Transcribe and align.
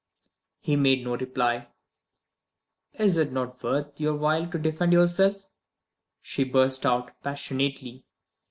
He 0.61 0.75
made 0.75 1.03
no 1.03 1.15
reply. 1.15 1.67
"Is 2.97 3.17
it 3.17 3.31
not 3.31 3.61
worth 3.63 3.99
your 4.01 4.15
while 4.15 4.49
to 4.49 4.57
defend 4.57 4.93
yourself?" 4.93 5.43
she 6.23 6.43
burst 6.43 6.87
out, 6.87 7.11
passionately. 7.21 8.07